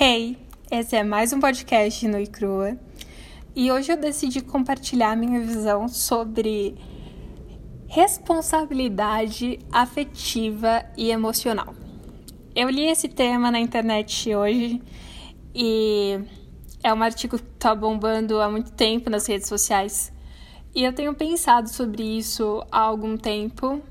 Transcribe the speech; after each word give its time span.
Hey, 0.00 0.38
esse 0.70 0.96
é 0.96 1.04
mais 1.04 1.34
um 1.34 1.38
podcast 1.38 2.08
no 2.08 2.18
e 2.18 2.26
crua 2.26 2.78
e 3.54 3.70
hoje 3.70 3.92
eu 3.92 3.96
decidi 3.98 4.40
compartilhar 4.40 5.14
minha 5.14 5.38
visão 5.38 5.86
sobre 5.86 6.76
responsabilidade 7.86 9.58
afetiva 9.70 10.82
e 10.96 11.10
emocional. 11.10 11.74
Eu 12.54 12.70
li 12.70 12.86
esse 12.86 13.06
tema 13.06 13.50
na 13.50 13.60
internet 13.60 14.34
hoje 14.34 14.80
e 15.54 16.18
é 16.82 16.92
um 16.94 17.02
artigo 17.02 17.38
que 17.38 17.44
está 17.44 17.74
bombando 17.74 18.40
há 18.40 18.50
muito 18.50 18.72
tempo 18.72 19.10
nas 19.10 19.26
redes 19.26 19.46
sociais 19.46 20.10
e 20.74 20.82
eu 20.82 20.94
tenho 20.94 21.12
pensado 21.12 21.68
sobre 21.68 22.02
isso 22.02 22.64
há 22.72 22.80
algum 22.80 23.18
tempo, 23.18 23.82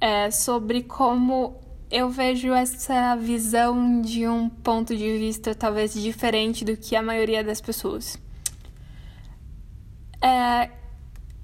é, 0.00 0.30
sobre 0.30 0.84
como 0.84 1.69
eu 1.90 2.08
vejo 2.08 2.52
essa 2.52 3.16
visão 3.16 4.00
de 4.00 4.28
um 4.28 4.48
ponto 4.48 4.96
de 4.96 5.18
vista 5.18 5.54
talvez 5.54 5.92
diferente 5.92 6.64
do 6.64 6.76
que 6.76 6.94
a 6.94 7.02
maioria 7.02 7.42
das 7.42 7.60
pessoas. 7.60 8.16
É, 10.22 10.70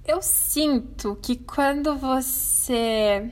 eu 0.07 0.23
sinto 0.23 1.19
que 1.21 1.35
quando 1.35 1.97
você 1.97 3.29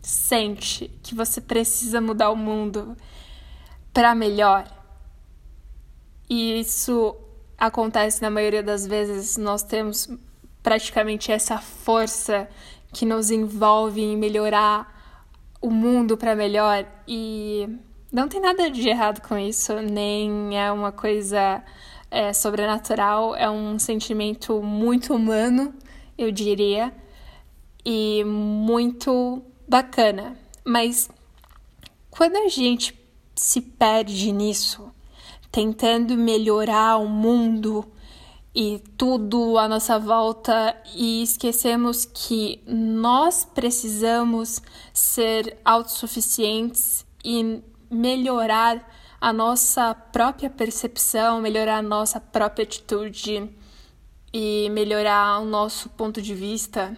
sente 0.00 0.90
que 1.02 1.14
você 1.14 1.40
precisa 1.40 2.00
mudar 2.00 2.30
o 2.30 2.36
mundo 2.36 2.96
para 3.92 4.14
melhor, 4.14 4.66
e 6.28 6.60
isso 6.60 7.14
acontece 7.58 8.22
na 8.22 8.30
maioria 8.30 8.62
das 8.62 8.86
vezes, 8.86 9.36
nós 9.36 9.62
temos 9.62 10.08
praticamente 10.62 11.30
essa 11.30 11.58
força 11.58 12.48
que 12.94 13.04
nos 13.04 13.30
envolve 13.30 14.00
em 14.00 14.16
melhorar 14.16 14.93
o 15.64 15.70
mundo 15.70 16.14
para 16.14 16.36
melhor 16.36 16.86
e 17.08 17.66
não 18.12 18.28
tem 18.28 18.38
nada 18.38 18.70
de 18.70 18.86
errado 18.86 19.26
com 19.26 19.38
isso, 19.38 19.72
nem 19.80 20.60
é 20.60 20.70
uma 20.70 20.92
coisa 20.92 21.64
é, 22.10 22.34
sobrenatural, 22.34 23.34
é 23.34 23.48
um 23.48 23.78
sentimento 23.78 24.60
muito 24.60 25.14
humano, 25.14 25.72
eu 26.18 26.30
diria, 26.30 26.92
e 27.82 28.22
muito 28.24 29.42
bacana. 29.66 30.36
Mas 30.62 31.08
quando 32.10 32.36
a 32.36 32.48
gente 32.48 32.94
se 33.34 33.62
perde 33.62 34.32
nisso, 34.32 34.92
tentando 35.50 36.14
melhorar 36.14 36.98
o 36.98 37.08
mundo 37.08 37.90
e 38.54 38.80
tudo 38.96 39.58
à 39.58 39.66
nossa 39.66 39.98
volta 39.98 40.76
e 40.94 41.22
esquecemos 41.22 42.04
que 42.04 42.62
nós 42.66 43.44
precisamos 43.44 44.62
ser 44.92 45.58
autossuficientes 45.64 47.04
e 47.24 47.60
melhorar 47.90 48.88
a 49.20 49.32
nossa 49.32 49.94
própria 49.94 50.48
percepção, 50.50 51.40
melhorar 51.40 51.78
a 51.78 51.82
nossa 51.82 52.20
própria 52.20 52.62
atitude 52.62 53.50
e 54.32 54.68
melhorar 54.70 55.40
o 55.40 55.44
nosso 55.44 55.88
ponto 55.88 56.20
de 56.20 56.34
vista, 56.34 56.96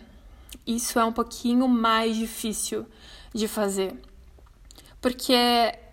isso 0.67 0.99
é 0.99 1.05
um 1.05 1.13
pouquinho 1.13 1.69
mais 1.69 2.17
difícil 2.17 2.85
de 3.33 3.47
fazer. 3.47 3.95
Porque 5.01 5.35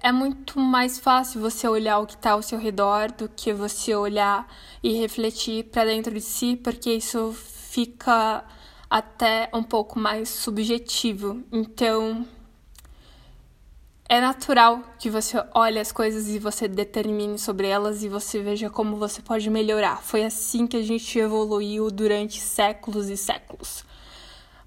é 0.03 0.11
muito 0.11 0.59
mais 0.59 0.99
fácil 0.99 1.39
você 1.39 1.65
olhar 1.65 1.99
o 1.99 2.05
que 2.05 2.15
está 2.15 2.31
ao 2.31 2.41
seu 2.41 2.59
redor 2.59 3.09
do 3.13 3.29
que 3.29 3.53
você 3.53 3.95
olhar 3.95 4.45
e 4.83 4.99
refletir 4.99 5.63
para 5.71 5.85
dentro 5.85 6.13
de 6.13 6.19
si, 6.19 6.57
porque 6.61 6.91
isso 6.93 7.31
fica 7.33 8.43
até 8.89 9.49
um 9.53 9.63
pouco 9.63 9.97
mais 9.97 10.27
subjetivo. 10.27 11.41
Então, 11.49 12.27
é 14.09 14.19
natural 14.19 14.81
que 14.99 15.09
você 15.09 15.41
olhe 15.55 15.79
as 15.79 15.93
coisas 15.93 16.27
e 16.27 16.37
você 16.37 16.67
determine 16.67 17.39
sobre 17.39 17.67
elas 17.67 18.03
e 18.03 18.09
você 18.09 18.41
veja 18.41 18.69
como 18.69 18.97
você 18.97 19.21
pode 19.21 19.49
melhorar. 19.49 20.03
Foi 20.03 20.25
assim 20.25 20.67
que 20.67 20.75
a 20.75 20.83
gente 20.83 21.17
evoluiu 21.17 21.89
durante 21.89 22.41
séculos 22.41 23.07
e 23.07 23.15
séculos. 23.15 23.85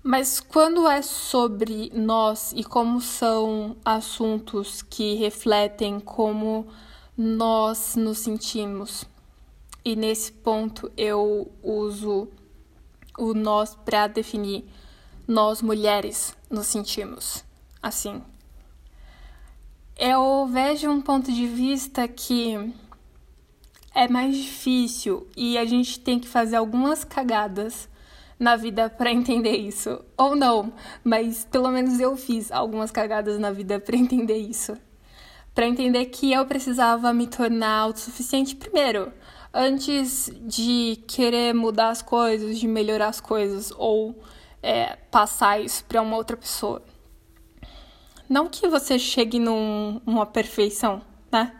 Mas 0.09 0.39
quando 0.39 0.87
é 0.87 1.03
sobre 1.03 1.91
nós 1.93 2.53
e 2.55 2.62
como 2.62 3.00
são 3.00 3.77
assuntos 3.84 4.81
que 4.81 5.17
refletem 5.17 5.99
como 5.99 6.69
nós 7.19 7.97
nos 7.97 8.19
sentimos, 8.19 9.05
e 9.84 9.97
nesse 9.97 10.31
ponto 10.31 10.93
eu 10.97 11.50
uso 11.61 12.28
o 13.19 13.34
nós 13.34 13.75
para 13.75 14.06
definir 14.06 14.65
nós 15.27 15.61
mulheres 15.61 16.37
nos 16.49 16.69
sentimos 16.69 17.44
assim. 17.83 18.23
Eu 19.99 20.47
vejo 20.47 20.88
um 20.88 21.03
ponto 21.03 21.33
de 21.33 21.49
vista 21.49 22.06
que 22.06 22.73
é 23.93 24.06
mais 24.06 24.37
difícil 24.37 25.27
e 25.37 25.59
a 25.59 25.65
gente 25.65 25.99
tem 25.99 26.21
que 26.21 26.28
fazer 26.28 26.55
algumas 26.55 27.03
cagadas 27.03 27.88
na 28.38 28.56
vida 28.56 28.91
para 28.91 29.10
entender 29.12 29.56
isso. 29.56 30.04
Ou 30.16 30.36
não, 30.36 30.72
mas 31.02 31.44
pelo 31.44 31.70
menos 31.70 31.98
eu 32.00 32.16
fiz 32.16 32.52
algumas 32.52 32.91
cagadas 32.91 33.38
na 33.38 33.50
vida 33.50 33.80
para 33.80 33.97
entender 33.97 34.38
isso. 34.38 34.76
Para 35.54 35.66
entender 35.66 36.06
que 36.06 36.32
eu 36.32 36.44
precisava 36.44 37.12
me 37.14 37.26
tornar 37.26 37.78
autossuficiente 37.78 38.54
primeiro, 38.54 39.10
antes 39.52 40.30
de 40.42 41.02
querer 41.06 41.54
mudar 41.54 41.88
as 41.88 42.02
coisas, 42.02 42.58
de 42.58 42.69
melhorar 42.69 43.08
as 43.08 43.20
coisas 43.20 43.72
ou 43.76 44.20
é, 44.62 44.96
passar 45.10 45.60
isso 45.60 45.82
para 45.86 46.02
uma 46.02 46.16
outra 46.16 46.36
pessoa. 46.36 46.82
Não 48.28 48.48
que 48.48 48.69
você 48.69 48.98
chegue 48.98 49.38
num, 49.38 50.00
numa 50.04 50.26
perfeição, 50.26 51.00
né? 51.32 51.54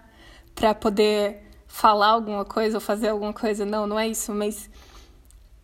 Para 0.54 0.75
poder 0.75 1.42
falar 1.66 2.09
alguma 2.09 2.44
coisa 2.44 2.78
ou 2.78 2.81
fazer 2.81 3.09
alguma 3.09 3.32
coisa, 3.32 3.65
não, 3.65 3.86
não 3.86 3.98
é 3.98 4.09
isso, 4.09 4.32
mas 4.32 4.69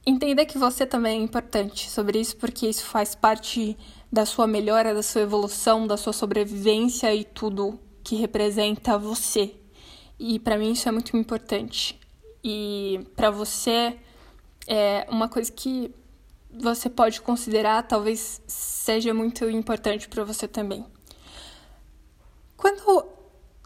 Entenda 0.04 0.44
que 0.44 0.58
você 0.58 0.84
também 0.84 1.20
é 1.20 1.22
importante 1.22 1.88
sobre 1.88 2.20
isso, 2.20 2.36
porque 2.36 2.66
isso 2.66 2.84
faz 2.84 3.14
parte 3.14 3.76
da 4.10 4.26
sua 4.26 4.48
melhora, 4.48 4.92
da 4.92 5.02
sua 5.02 5.22
evolução, 5.22 5.86
da 5.86 5.96
sua 5.96 6.12
sobrevivência 6.12 7.14
e 7.14 7.22
tudo 7.22 7.78
que 8.02 8.16
representa 8.16 8.98
você. 8.98 9.54
E 10.18 10.40
para 10.40 10.58
mim 10.58 10.72
isso 10.72 10.88
é 10.88 10.92
muito 10.92 11.16
importante. 11.16 11.98
E 12.42 13.06
para 13.14 13.30
você 13.30 13.96
é 14.66 15.06
uma 15.08 15.28
coisa 15.28 15.52
que 15.52 15.94
você 16.50 16.90
pode 16.90 17.20
considerar, 17.20 17.82
talvez 17.84 18.42
seja 18.46 19.14
muito 19.14 19.48
importante 19.48 20.08
para 20.08 20.24
você 20.24 20.48
também. 20.48 20.84
Quando 22.56 23.06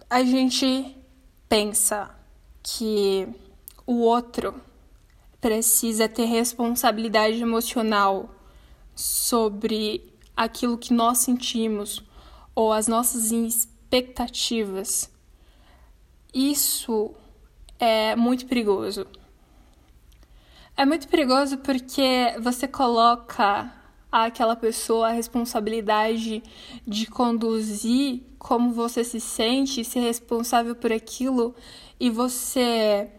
a 0.08 0.22
gente 0.22 0.96
pensa 1.48 2.14
que 2.62 3.26
o 3.86 4.00
outro 4.00 4.54
precisa 5.40 6.08
ter 6.08 6.24
responsabilidade 6.24 7.40
emocional 7.40 8.34
sobre 8.94 10.12
aquilo 10.36 10.76
que 10.78 10.92
nós 10.92 11.18
sentimos 11.18 12.02
ou 12.54 12.72
as 12.72 12.88
nossas 12.88 13.30
expectativas, 13.30 15.10
isso 16.32 17.14
é 17.78 18.16
muito 18.16 18.46
perigoso. 18.46 19.06
É 20.76 20.84
muito 20.84 21.08
perigoso 21.08 21.58
porque 21.58 22.34
você 22.40 22.68
coloca 22.68 23.72
àquela 24.12 24.56
pessoa 24.56 25.08
a 25.08 25.12
responsabilidade 25.12 26.42
de 26.86 27.06
conduzir 27.06 28.22
como 28.38 28.72
você 28.72 29.02
se 29.02 29.20
sente, 29.20 29.84
ser 29.84 30.00
responsável 30.00 30.74
por 30.74 30.92
aquilo 30.92 31.54
e 31.98 32.10
você 32.10 33.10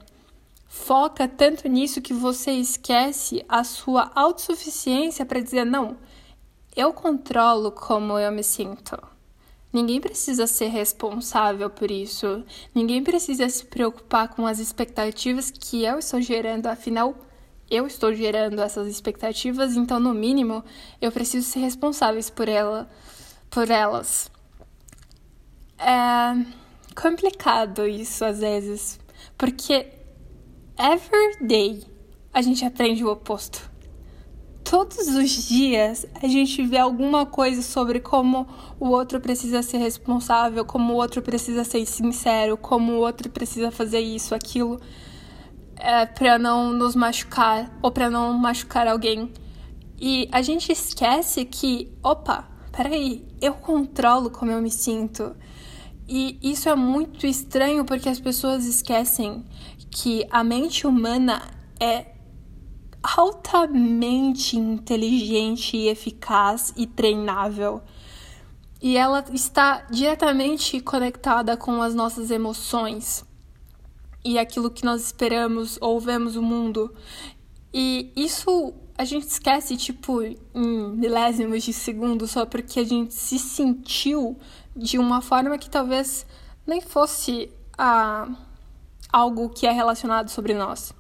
foca 0.78 1.28
tanto 1.28 1.68
nisso 1.68 2.02
que 2.02 2.14
você 2.14 2.52
esquece 2.52 3.44
a 3.50 3.64
sua 3.64 4.12
autossuficiência 4.16 5.26
para 5.26 5.42
dizer: 5.42 5.66
não, 5.66 5.98
eu 6.76 6.94
controlo 6.94 7.72
como 7.72 8.18
eu 8.18 8.32
me 8.32 8.44
sinto. 8.44 8.98
Ninguém 9.74 10.00
precisa 10.00 10.48
ser 10.48 10.68
responsável 10.68 11.70
por 11.70 11.92
isso. 11.92 12.44
Ninguém 12.74 13.04
precisa 13.04 13.50
se 13.50 13.66
preocupar 13.66 14.30
com 14.30 14.48
as 14.48 14.60
expectativas 14.60 15.52
que 15.52 15.84
eu 15.84 16.00
estou 16.00 16.22
gerando, 16.22 16.68
afinal, 16.68 17.16
eu 17.70 17.86
estou 17.86 18.14
gerando 18.14 18.62
essas 18.62 18.88
expectativas, 18.88 19.76
então 19.76 20.00
no 20.00 20.14
mínimo 20.14 20.64
eu 21.02 21.12
preciso 21.12 21.48
ser 21.48 21.60
responsável 21.60 22.22
por 22.34 22.48
ela, 22.48 22.90
por 23.50 23.70
elas. 23.70 24.32
É 25.78 26.34
complicado 27.00 27.86
isso 27.86 28.24
às 28.24 28.40
vezes, 28.40 29.00
porque 29.38 29.97
every 30.78 31.38
day 31.42 31.84
a 32.32 32.42
gente 32.42 32.64
aprende 32.64 33.04
o 33.04 33.12
oposto. 33.12 33.70
Todos 34.64 35.08
os 35.08 35.48
dias 35.48 36.06
a 36.22 36.28
gente 36.28 36.62
vê 36.66 36.78
alguma 36.78 37.26
coisa 37.26 37.62
sobre 37.62 38.00
como 38.00 38.48
o 38.80 38.90
outro 38.90 39.20
precisa 39.20 39.64
ser 39.64 39.78
responsável, 39.78 40.64
como 40.66 40.94
o 40.94 40.98
outro 40.98 41.22
precisa 41.22 41.64
ser 41.64 41.86
sincero, 41.86 42.58
como 42.58 42.94
o 42.94 42.98
outro 42.98 43.30
precisa 43.30 43.72
fazer 43.72 44.02
isso, 44.02 44.36
aquilo, 44.36 44.80
é, 45.78 46.06
para 46.06 46.38
não 46.38 46.74
nos 46.74 46.96
machucar 46.96 47.76
ou 47.82 47.92
para 47.92 48.10
não 48.10 48.34
machucar 48.34 48.88
alguém. 48.88 49.32
E 50.00 50.30
a 50.32 50.42
gente 50.42 50.72
esquece 50.72 51.44
que, 51.46 51.92
opa, 52.04 52.48
peraí, 52.72 53.26
eu 53.42 53.54
controlo 53.54 54.30
como 54.30 54.52
eu 54.52 54.62
me 54.62 54.70
sinto. 54.70 55.36
E 56.08 56.38
isso 56.42 56.70
é 56.70 56.76
muito 56.76 57.26
estranho 57.26 57.84
porque 57.84 58.08
as 58.08 58.20
pessoas 58.20 58.66
esquecem 58.66 59.44
que 60.00 60.28
a 60.30 60.44
mente 60.44 60.86
humana 60.86 61.42
é 61.80 62.14
altamente 63.02 64.56
inteligente 64.56 65.76
e 65.76 65.88
eficaz 65.88 66.72
e 66.78 66.86
treinável. 66.86 67.82
E 68.80 68.96
ela 68.96 69.26
está 69.34 69.88
diretamente 69.90 70.80
conectada 70.82 71.58
com 71.58 71.82
as 71.82 71.96
nossas 71.96 72.30
emoções 72.30 73.26
e 74.24 74.38
aquilo 74.38 74.70
que 74.70 74.86
nós 74.86 75.04
esperamos 75.04 75.80
ou 75.82 76.00
vemos 76.00 76.36
o 76.36 76.44
mundo. 76.44 76.94
E 77.74 78.12
isso 78.16 78.76
a 78.96 79.04
gente 79.04 79.28
esquece, 79.28 79.76
tipo, 79.76 80.22
em 80.22 80.92
milésimos 80.96 81.64
de 81.64 81.74
segundo, 81.74 82.28
só 82.28 82.46
porque 82.46 82.82
a 82.82 82.84
gente 82.84 83.16
se 83.16 83.40
sentiu 83.40 84.38
de 84.76 85.00
uma 85.00 85.22
forma 85.22 85.58
que 85.58 85.72
talvez 85.72 86.24
nem 86.68 86.82
fosse 86.82 87.50
ah, 87.76 88.28
algo 89.12 89.50
que 89.50 89.66
é 89.66 89.72
relacionado 89.72 90.30
sobre 90.30 90.54
nós. 90.54 90.94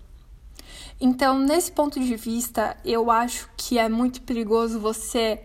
Então, 1.00 1.38
nesse 1.38 1.72
ponto 1.72 2.00
de 2.00 2.16
vista, 2.16 2.76
eu 2.84 3.12
acho 3.12 3.50
que 3.56 3.78
é 3.78 3.88
muito 3.88 4.22
perigoso 4.22 4.80
você 4.80 5.44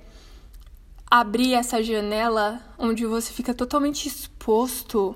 abrir 1.10 1.52
essa 1.52 1.82
janela 1.82 2.58
onde 2.78 3.04
você 3.04 3.32
fica 3.32 3.52
totalmente 3.52 4.08
exposto 4.08 5.14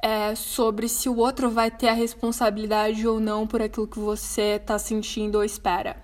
é, 0.00 0.34
sobre 0.34 0.88
se 0.88 1.08
o 1.08 1.16
outro 1.16 1.50
vai 1.50 1.70
ter 1.70 1.88
a 1.88 1.92
responsabilidade 1.92 3.06
ou 3.06 3.20
não 3.20 3.46
por 3.46 3.60
aquilo 3.60 3.86
que 3.86 3.98
você 3.98 4.56
está 4.56 4.78
sentindo 4.78 5.36
ou 5.36 5.44
espera. 5.44 6.02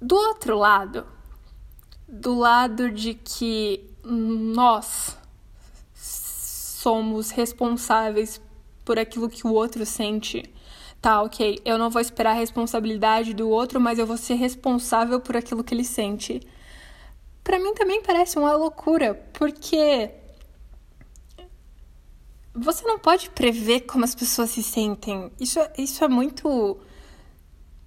Do 0.00 0.14
outro 0.14 0.56
lado, 0.56 1.04
do 2.08 2.38
lado 2.38 2.90
de 2.90 3.14
que 3.14 3.90
nós 4.04 5.16
somos 5.94 7.30
responsáveis 7.30 8.40
por 8.84 8.98
aquilo 8.98 9.28
que 9.28 9.46
o 9.46 9.52
outro 9.52 9.84
sente 9.86 10.50
tá, 11.00 11.22
ok, 11.22 11.60
eu 11.64 11.78
não 11.78 11.90
vou 11.90 12.00
esperar 12.00 12.32
a 12.32 12.38
responsabilidade 12.38 13.32
do 13.32 13.48
outro, 13.48 13.80
mas 13.80 13.98
eu 13.98 14.06
vou 14.06 14.16
ser 14.16 14.34
responsável 14.34 15.20
por 15.20 15.36
aquilo 15.36 15.64
que 15.64 15.74
ele 15.74 15.84
sente. 15.84 16.40
Para 17.42 17.58
mim 17.58 17.72
também 17.74 18.02
parece 18.02 18.38
uma 18.38 18.54
loucura, 18.54 19.14
porque 19.32 20.10
você 22.54 22.84
não 22.86 22.98
pode 22.98 23.30
prever 23.30 23.80
como 23.82 24.04
as 24.04 24.14
pessoas 24.14 24.50
se 24.50 24.62
sentem. 24.62 25.32
Isso, 25.40 25.58
é, 25.58 25.72
isso 25.78 26.04
é 26.04 26.08
muito 26.08 26.78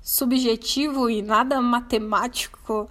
subjetivo 0.01 1.09
e 1.09 1.21
nada 1.21 1.61
matemático, 1.61 2.89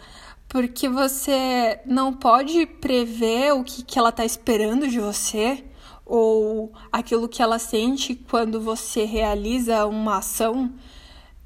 porque 0.49 0.89
você 0.89 1.81
não 1.85 2.13
pode 2.15 2.65
prever 2.67 3.53
o 3.55 3.65
que, 3.65 3.83
que 3.83 3.99
ela 3.99 4.11
está 4.11 4.25
esperando 4.25 4.87
de 4.87 5.01
você 5.01 5.65
ou 6.05 6.73
aquilo 6.91 7.29
que 7.29 7.43
ela 7.43 7.59
sente 7.59 8.15
quando 8.15 8.61
você 8.61 9.05
realiza 9.05 9.87
uma 9.87 10.19
ação, 10.19 10.73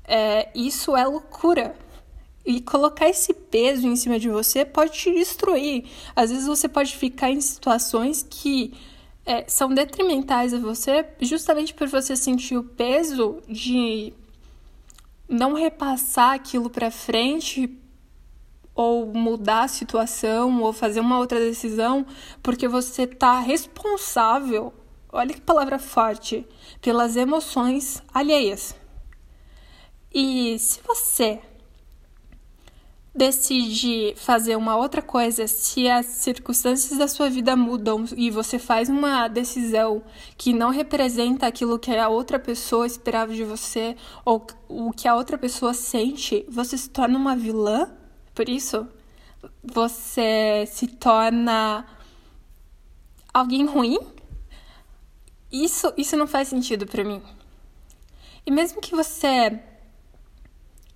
é, 0.05 0.49
isso 0.55 0.97
é 0.97 1.05
loucura. 1.05 1.77
E 2.45 2.61
colocar 2.61 3.09
esse 3.09 3.35
peso 3.35 3.89
em 3.89 3.97
cima 3.97 4.21
de 4.21 4.29
você 4.29 4.65
pode 4.65 4.93
te 4.93 5.13
destruir. 5.13 5.85
Às 6.15 6.31
vezes 6.31 6.47
você 6.47 6.69
pode 6.69 6.97
ficar 6.97 7.31
em 7.31 7.41
situações 7.41 8.25
que 8.29 8.73
é, 9.25 9.45
são 9.49 9.69
detrimentais 9.75 10.55
a 10.55 10.59
você, 10.59 11.05
justamente 11.21 11.75
por 11.75 11.89
você 11.89 12.15
sentir 12.15 12.57
o 12.57 12.63
peso 12.63 13.43
de 13.49 14.13
não 15.29 15.55
repassar 15.55 16.35
aquilo 16.35 16.71
para 16.71 16.91
frente 16.91 17.69
ou 18.77 19.07
mudar 19.07 19.63
a 19.63 19.69
situação 19.69 20.61
ou 20.63 20.73
fazer 20.73 21.01
uma 21.01 21.19
outra 21.19 21.41
decisão, 21.41 22.05
porque 22.43 22.69
você 22.69 23.05
está 23.05 23.41
responsável, 23.41 24.73
olha 25.11 25.33
que 25.33 25.41
palavra 25.41 25.79
forte, 25.79 26.47
pelas 26.83 27.17
emoções 27.17 28.03
alheias. 28.13 28.77
E 30.15 30.59
se 30.59 30.81
você 30.87 31.41
decide 33.15 34.13
fazer 34.17 34.57
uma 34.57 34.77
outra 34.77 35.01
coisa, 35.01 35.47
se 35.47 35.89
as 35.89 36.05
circunstâncias 36.05 36.99
da 36.99 37.09
sua 37.09 37.31
vida 37.31 37.57
mudam 37.57 38.05
e 38.15 38.31
você 38.31 38.59
faz 38.59 38.91
uma 38.91 39.27
decisão 39.27 40.03
que 40.37 40.53
não 40.53 40.69
representa 40.69 41.47
aquilo 41.47 41.79
que 41.79 41.97
a 41.97 42.11
outra 42.11 42.39
pessoa 42.39 42.87
esperava 42.87 43.33
de 43.33 43.43
você 43.43 43.97
ou 44.23 44.47
o 44.69 44.93
que 44.93 45.09
a 45.09 45.15
outra 45.15 45.39
pessoa 45.39 45.73
sente, 45.73 46.45
você 46.47 46.77
se 46.77 46.91
torna 46.91 47.17
uma 47.17 47.35
vilã 47.35 47.91
por 48.37 48.51
isso, 48.51 48.87
você 49.65 50.67
se 50.67 50.87
torna 50.87 51.87
alguém 53.33 53.65
ruim? 53.65 53.99
Isso, 55.51 55.91
isso 55.97 56.19
não 56.19 56.27
faz 56.27 56.49
sentido 56.49 56.87
para 56.87 57.03
mim. 57.03 57.23
E 58.45 58.51
mesmo 58.51 58.83
que 58.83 58.95
você 58.95 59.59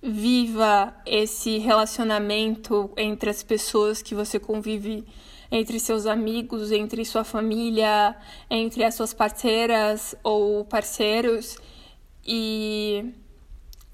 viva 0.03 0.95
esse 1.03 1.57
relacionamento 1.57 2.91
entre 2.95 3.31
as 3.31 3.41
pessoas 3.41 4.03
que 4.03 4.13
você 4.13 4.39
convive, 4.39 5.03
entre 5.51 5.79
seus 5.79 6.05
amigos, 6.05 6.71
entre 6.71 7.03
sua 7.03 7.23
família, 7.23 8.15
entre 8.51 8.83
as 8.83 8.93
suas 8.93 9.15
parceiras 9.15 10.13
ou 10.23 10.63
parceiros, 10.63 11.57
e 12.23 13.15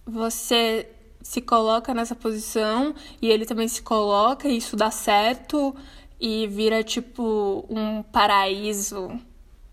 você 0.05 0.96
se 1.27 1.41
coloca 1.41 1.93
nessa 1.93 2.15
posição 2.15 2.95
e 3.21 3.29
ele 3.29 3.45
também 3.45 3.67
se 3.67 3.81
coloca 3.81 4.47
e 4.47 4.55
isso 4.55 4.77
dá 4.77 4.89
certo 4.89 5.75
e 6.17 6.47
vira 6.47 6.81
tipo 6.85 7.65
um 7.69 8.01
paraíso, 8.01 9.11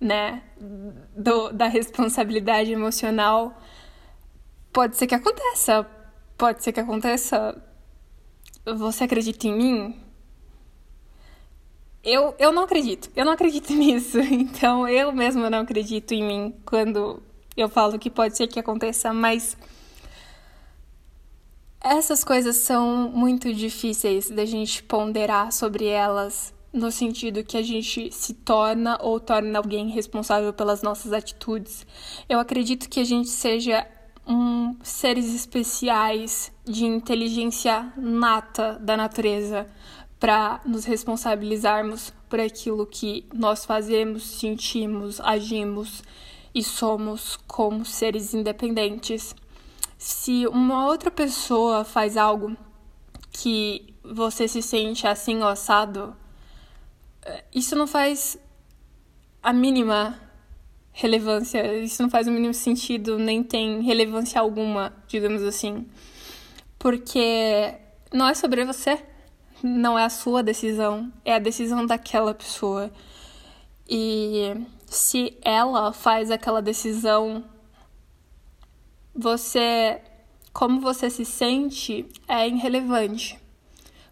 né, 0.00 0.42
do, 1.16 1.52
da 1.52 1.68
responsabilidade 1.68 2.72
emocional. 2.72 3.56
Pode 4.72 4.96
ser 4.96 5.06
que 5.06 5.14
aconteça, 5.14 5.88
pode 6.36 6.64
ser 6.64 6.72
que 6.72 6.80
aconteça. 6.80 7.56
Você 8.66 9.04
acredita 9.04 9.46
em 9.46 9.56
mim? 9.56 10.00
Eu, 12.02 12.34
eu 12.36 12.52
não 12.52 12.64
acredito, 12.64 13.12
eu 13.14 13.24
não 13.24 13.32
acredito 13.32 13.70
nisso. 13.78 14.18
Então 14.18 14.88
eu 14.88 15.12
mesma 15.12 15.48
não 15.48 15.60
acredito 15.60 16.10
em 16.12 16.24
mim 16.24 16.54
quando 16.66 17.22
eu 17.56 17.68
falo 17.68 17.96
que 17.96 18.10
pode 18.10 18.36
ser 18.36 18.48
que 18.48 18.58
aconteça, 18.58 19.14
mas 19.14 19.56
essas 21.84 22.24
coisas 22.24 22.56
são 22.56 23.10
muito 23.10 23.52
difíceis 23.52 24.30
da 24.30 24.46
gente 24.46 24.82
ponderar 24.82 25.52
sobre 25.52 25.84
elas, 25.84 26.54
no 26.72 26.90
sentido 26.90 27.44
que 27.44 27.58
a 27.58 27.62
gente 27.62 28.10
se 28.10 28.32
torna 28.32 28.98
ou 29.02 29.20
torna 29.20 29.58
alguém 29.58 29.90
responsável 29.90 30.52
pelas 30.52 30.82
nossas 30.82 31.12
atitudes. 31.12 31.86
Eu 32.26 32.40
acredito 32.40 32.88
que 32.88 33.00
a 33.00 33.04
gente 33.04 33.28
seja 33.28 33.86
um 34.26 34.74
seres 34.82 35.34
especiais 35.34 36.50
de 36.64 36.86
inteligência 36.86 37.92
nata 37.98 38.78
da 38.80 38.96
natureza 38.96 39.68
para 40.18 40.62
nos 40.64 40.86
responsabilizarmos 40.86 42.14
por 42.30 42.40
aquilo 42.40 42.86
que 42.86 43.26
nós 43.32 43.66
fazemos, 43.66 44.22
sentimos, 44.22 45.20
agimos 45.20 46.02
e 46.54 46.62
somos 46.64 47.36
como 47.46 47.84
seres 47.84 48.32
independentes 48.32 49.36
se 49.98 50.46
uma 50.48 50.86
outra 50.86 51.10
pessoa 51.10 51.84
faz 51.84 52.16
algo 52.16 52.56
que 53.30 53.94
você 54.02 54.46
se 54.46 54.62
sente 54.62 55.06
assim 55.06 55.42
assado, 55.42 56.14
eh, 57.22 57.44
isso 57.54 57.74
não 57.74 57.86
faz 57.86 58.38
a 59.42 59.52
mínima 59.52 60.18
relevância, 60.92 61.76
isso 61.78 62.02
não 62.02 62.08
faz 62.08 62.26
o 62.28 62.30
mínimo 62.30 62.54
sentido, 62.54 63.18
nem 63.18 63.42
tem 63.42 63.82
relevância 63.82 64.40
alguma, 64.40 64.94
digamos 65.08 65.42
assim. 65.42 65.86
Porque 66.78 67.74
não 68.12 68.28
é 68.28 68.34
sobre 68.34 68.64
você, 68.64 69.02
não 69.62 69.98
é 69.98 70.04
a 70.04 70.10
sua 70.10 70.42
decisão, 70.42 71.12
é 71.24 71.34
a 71.34 71.38
decisão 71.38 71.84
daquela 71.84 72.32
pessoa. 72.32 72.90
E 73.88 74.54
se 74.86 75.36
ela 75.42 75.92
faz 75.92 76.30
aquela 76.30 76.62
decisão 76.62 77.44
você 79.14 80.00
como 80.54 80.80
você 80.80 81.10
se 81.10 81.24
sente 81.24 82.06
é 82.28 82.48
irrelevante. 82.48 83.38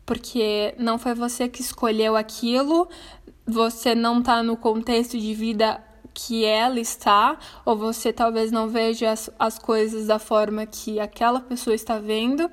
Porque 0.05 0.75
não 0.77 0.99
foi 0.99 1.15
você 1.15 1.49
que 1.49 1.63
escolheu 1.63 2.17
aquilo, 2.17 2.89
você 3.47 3.95
não 3.95 4.19
está 4.19 4.43
no 4.43 4.57
contexto 4.57 5.17
de 5.17 5.33
vida 5.33 5.83
que 6.13 6.45
ela 6.45 6.81
está, 6.81 7.39
ou 7.65 7.77
você 7.77 8.13
talvez 8.13 8.51
não 8.51 8.69
veja 8.69 9.13
as, 9.13 9.31
as 9.39 9.59
coisas 9.59 10.09
da 10.09 10.19
forma 10.19 10.67
que 10.67 10.99
aquela 10.99 11.41
pessoa 11.41 11.75
está 11.75 11.99
vendo. 11.99 12.51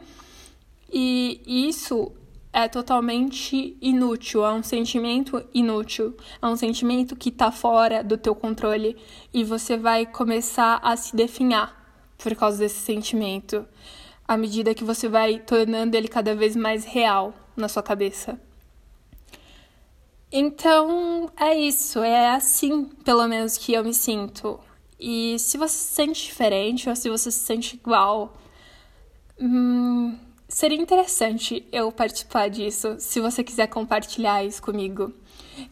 E 0.92 1.42
isso 1.46 2.12
é 2.54 2.68
totalmente 2.68 3.76
inútil, 3.82 4.46
é 4.46 4.52
um 4.52 4.64
sentimento 4.64 5.44
inútil, 5.52 6.16
é 6.42 6.46
um 6.46 6.56
sentimento 6.56 7.16
que 7.16 7.30
está 7.30 7.52
fora 7.52 8.04
do 8.04 8.18
teu 8.18 8.36
controle 8.36 8.96
e 9.34 9.44
você 9.44 9.78
vai 9.78 10.06
começar 10.06 10.80
a 10.82 10.96
se 10.96 11.16
definhar 11.16 11.79
por 12.20 12.36
causa 12.36 12.60
desse 12.60 12.80
sentimento, 12.80 13.66
à 14.28 14.38
medida 14.38 14.76
que 14.76 14.84
você 14.84 15.08
vai 15.08 15.40
tornando 15.40 15.98
ele 15.98 16.08
cada 16.08 16.36
vez 16.36 16.56
mais 16.56 16.86
real 16.86 17.34
na 17.56 17.68
sua 17.68 17.82
cabeça. 17.82 18.40
Então 20.32 21.32
é 21.36 21.56
isso, 21.56 22.00
é 22.04 22.36
assim, 22.36 22.86
pelo 23.04 23.28
menos, 23.28 23.58
que 23.58 23.74
eu 23.74 23.84
me 23.84 23.94
sinto. 23.94 24.60
E 25.00 25.40
se 25.40 25.58
você 25.58 25.74
se 25.74 25.94
sente 25.96 26.26
diferente 26.26 26.88
ou 26.88 26.96
se 26.96 27.10
você 27.10 27.32
se 27.32 27.40
sente 27.40 27.76
igual, 27.76 28.38
hum, 29.40 30.16
seria 30.48 30.78
interessante 30.78 31.66
eu 31.72 31.92
participar 31.92 32.50
disso, 32.50 32.98
se 33.00 33.20
você 33.20 33.44
quiser 33.44 33.68
compartilhar 33.68 34.44
isso 34.44 34.62
comigo. 34.62 35.12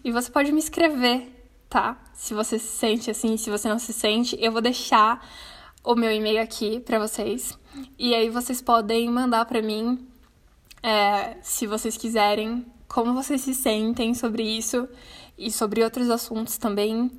E 0.04 0.12
você 0.12 0.32
pode 0.32 0.52
me 0.52 0.60
escrever, 0.60 1.30
tá? 1.70 2.02
Se 2.14 2.34
você 2.34 2.58
se 2.58 2.78
sente 2.78 3.12
assim, 3.12 3.38
se 3.38 3.52
você 3.52 3.70
não 3.70 3.78
se 3.78 3.94
sente, 3.94 4.36
eu 4.40 4.52
vou 4.52 4.62
deixar 4.62 5.24
o 5.88 5.96
meu 5.96 6.12
e-mail 6.12 6.42
aqui 6.42 6.82
para 6.82 7.00
vocês. 7.00 7.58
E 7.98 8.14
aí 8.14 8.30
vocês 8.30 8.62
podem 8.62 9.10
mandar 9.10 9.46
para 9.46 9.62
mim, 9.62 10.06
é, 10.84 11.38
se 11.42 11.66
vocês 11.66 11.96
quiserem, 11.96 12.66
como 12.90 13.14
vocês 13.14 13.40
se 13.40 13.56
sentem 13.56 14.14
sobre 14.14 14.44
isso 14.44 14.86
e 15.38 15.50
sobre 15.50 15.82
outros 15.82 16.10
assuntos 16.10 16.58
também. 16.58 17.10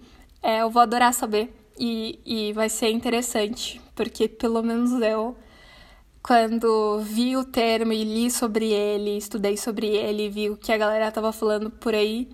É, 0.43 0.61
eu 0.61 0.69
vou 0.69 0.83
adorar 0.83 1.15
saber. 1.15 1.51
E, 1.79 2.21
e 2.27 2.53
vai 2.53 2.69
ser 2.69 2.91
interessante, 2.91 3.81
porque 3.95 4.29
pelo 4.29 4.63
menos 4.63 5.01
eu, 5.01 5.35
quando 6.23 6.99
vi 7.01 7.39
o 7.39 7.45
termo 7.45 7.93
e 7.95 8.05
li 8.05 8.31
sobre 8.31 8.71
ele, 8.71 9.17
estudei 9.17 9.57
sobre 9.57 9.87
ele, 9.87 10.29
vi 10.29 10.51
o 10.51 10.57
que 10.59 10.73
a 10.73 10.77
galera 10.77 11.11
tava 11.11 11.33
falando 11.33 11.71
por 11.71 11.95
aí, 11.95 12.29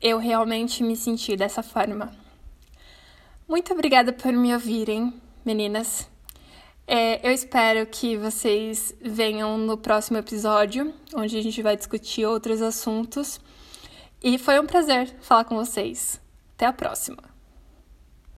eu 0.00 0.18
realmente 0.18 0.82
me 0.82 0.96
senti 0.96 1.36
dessa 1.36 1.62
forma. 1.62 2.16
Muito 3.46 3.72
obrigada 3.72 4.12
por 4.12 4.32
me 4.32 4.54
ouvirem, 4.54 5.12
meninas. 5.46 6.08
É, 6.86 7.26
eu 7.26 7.32
espero 7.32 7.86
que 7.86 8.16
vocês 8.16 8.94
venham 9.00 9.56
no 9.56 9.76
próximo 9.76 10.18
episódio, 10.18 10.92
onde 11.14 11.36
a 11.36 11.42
gente 11.42 11.62
vai 11.62 11.76
discutir 11.76 12.26
outros 12.26 12.60
assuntos. 12.60 13.40
E 14.22 14.38
foi 14.38 14.58
um 14.60 14.66
prazer 14.66 15.14
falar 15.20 15.44
com 15.44 15.56
vocês. 15.56 16.20
Até 16.54 16.66
a 16.66 16.72
próxima! 16.72 17.35